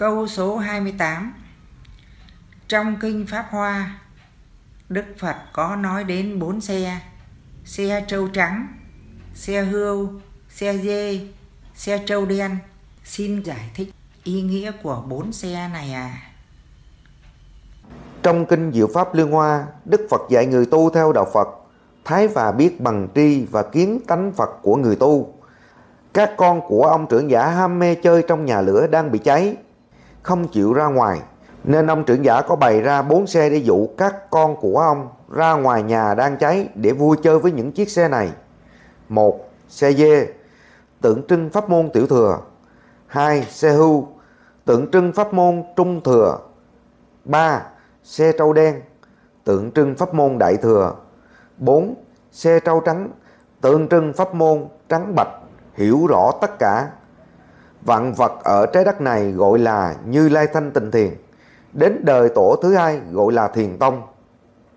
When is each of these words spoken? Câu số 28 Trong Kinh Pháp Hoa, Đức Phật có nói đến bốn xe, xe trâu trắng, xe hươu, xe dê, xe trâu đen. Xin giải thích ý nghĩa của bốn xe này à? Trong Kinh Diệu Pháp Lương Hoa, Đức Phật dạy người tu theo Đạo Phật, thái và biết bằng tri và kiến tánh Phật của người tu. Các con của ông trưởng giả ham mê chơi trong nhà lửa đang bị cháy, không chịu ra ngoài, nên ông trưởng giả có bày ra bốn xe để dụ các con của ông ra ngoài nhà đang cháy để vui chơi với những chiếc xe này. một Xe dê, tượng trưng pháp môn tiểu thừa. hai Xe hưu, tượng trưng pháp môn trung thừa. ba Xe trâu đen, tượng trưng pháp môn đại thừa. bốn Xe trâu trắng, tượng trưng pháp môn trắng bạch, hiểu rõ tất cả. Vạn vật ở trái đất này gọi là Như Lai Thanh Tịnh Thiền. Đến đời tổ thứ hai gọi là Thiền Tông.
Câu 0.00 0.26
số 0.26 0.56
28 0.56 1.34
Trong 2.68 2.96
Kinh 3.00 3.26
Pháp 3.26 3.46
Hoa, 3.50 3.98
Đức 4.88 5.04
Phật 5.18 5.36
có 5.52 5.76
nói 5.76 6.04
đến 6.04 6.38
bốn 6.38 6.60
xe, 6.60 7.00
xe 7.64 8.04
trâu 8.08 8.28
trắng, 8.28 8.66
xe 9.34 9.62
hươu, 9.62 10.08
xe 10.48 10.78
dê, 10.78 11.20
xe 11.74 12.02
trâu 12.06 12.26
đen. 12.26 12.56
Xin 13.04 13.42
giải 13.42 13.70
thích 13.74 13.88
ý 14.24 14.42
nghĩa 14.42 14.72
của 14.82 15.04
bốn 15.08 15.32
xe 15.32 15.68
này 15.72 15.92
à? 15.92 16.14
Trong 18.22 18.46
Kinh 18.46 18.72
Diệu 18.72 18.88
Pháp 18.94 19.14
Lương 19.14 19.30
Hoa, 19.30 19.66
Đức 19.84 20.06
Phật 20.10 20.20
dạy 20.30 20.46
người 20.46 20.66
tu 20.66 20.90
theo 20.90 21.12
Đạo 21.12 21.26
Phật, 21.34 21.48
thái 22.04 22.28
và 22.28 22.52
biết 22.52 22.80
bằng 22.80 23.08
tri 23.14 23.44
và 23.50 23.62
kiến 23.62 24.00
tánh 24.06 24.32
Phật 24.32 24.50
của 24.62 24.76
người 24.76 24.96
tu. 24.96 25.34
Các 26.14 26.30
con 26.36 26.60
của 26.68 26.82
ông 26.82 27.06
trưởng 27.10 27.30
giả 27.30 27.46
ham 27.46 27.78
mê 27.78 27.94
chơi 27.94 28.24
trong 28.28 28.44
nhà 28.44 28.60
lửa 28.60 28.86
đang 28.86 29.10
bị 29.10 29.18
cháy, 29.18 29.56
không 30.30 30.48
chịu 30.48 30.72
ra 30.72 30.86
ngoài, 30.86 31.22
nên 31.64 31.86
ông 31.86 32.04
trưởng 32.04 32.24
giả 32.24 32.42
có 32.42 32.56
bày 32.56 32.80
ra 32.80 33.02
bốn 33.02 33.26
xe 33.26 33.50
để 33.50 33.56
dụ 33.56 33.88
các 33.98 34.30
con 34.30 34.56
của 34.56 34.78
ông 34.78 35.08
ra 35.30 35.52
ngoài 35.52 35.82
nhà 35.82 36.14
đang 36.14 36.36
cháy 36.36 36.68
để 36.74 36.92
vui 36.92 37.16
chơi 37.22 37.38
với 37.38 37.52
những 37.52 37.72
chiếc 37.72 37.90
xe 37.90 38.08
này. 38.08 38.32
một 39.08 39.50
Xe 39.68 39.92
dê, 39.92 40.28
tượng 41.00 41.26
trưng 41.26 41.50
pháp 41.50 41.70
môn 41.70 41.90
tiểu 41.90 42.06
thừa. 42.06 42.38
hai 43.06 43.42
Xe 43.42 43.72
hưu, 43.72 44.08
tượng 44.64 44.90
trưng 44.90 45.12
pháp 45.12 45.34
môn 45.34 45.62
trung 45.76 46.00
thừa. 46.04 46.38
ba 47.24 47.62
Xe 48.04 48.32
trâu 48.32 48.52
đen, 48.52 48.80
tượng 49.44 49.70
trưng 49.72 49.94
pháp 49.94 50.14
môn 50.14 50.38
đại 50.38 50.56
thừa. 50.56 50.94
bốn 51.58 51.94
Xe 52.32 52.60
trâu 52.60 52.80
trắng, 52.80 53.08
tượng 53.60 53.88
trưng 53.88 54.12
pháp 54.12 54.34
môn 54.34 54.68
trắng 54.88 55.14
bạch, 55.14 55.30
hiểu 55.74 56.06
rõ 56.06 56.32
tất 56.40 56.58
cả. 56.58 56.88
Vạn 57.82 58.12
vật 58.12 58.32
ở 58.44 58.66
trái 58.66 58.84
đất 58.84 59.00
này 59.00 59.32
gọi 59.32 59.58
là 59.58 59.94
Như 60.06 60.28
Lai 60.28 60.46
Thanh 60.46 60.70
Tịnh 60.70 60.90
Thiền. 60.90 61.10
Đến 61.72 62.04
đời 62.04 62.28
tổ 62.28 62.56
thứ 62.62 62.74
hai 62.74 63.00
gọi 63.12 63.32
là 63.32 63.48
Thiền 63.48 63.78
Tông. 63.78 64.02